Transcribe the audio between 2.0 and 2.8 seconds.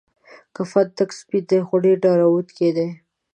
ډارونکی